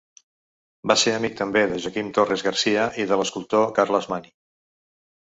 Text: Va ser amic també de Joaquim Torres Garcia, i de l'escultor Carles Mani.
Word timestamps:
Va 0.91 0.95
ser 1.01 1.13
amic 1.17 1.35
també 1.43 1.63
de 1.73 1.77
Joaquim 1.85 2.11
Torres 2.17 2.47
Garcia, 2.49 2.89
i 3.05 3.09
de 3.13 3.23
l'escultor 3.23 3.71
Carles 3.81 4.13
Mani. 4.17 4.39